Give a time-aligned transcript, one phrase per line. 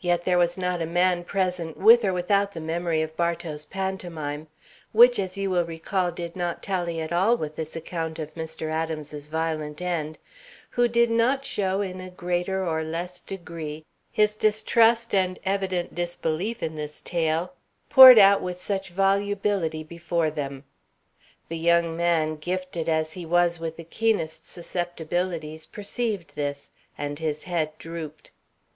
[0.00, 4.48] Yet there was not a man present, with or without the memory of Bartow's pantomime,
[4.90, 8.68] which, as you will recall, did not tally at all with this account of Mr.
[8.68, 10.18] Adams's violent end,
[10.70, 16.60] who did not show in a greater or less degree his distrust and evident disbelief
[16.60, 17.52] in this tale,
[17.88, 20.64] poured out with such volubility before them.
[21.48, 27.44] The young man, gifted as he was with the keenest susceptibilities, perceived this, and his
[27.44, 28.32] head drooped.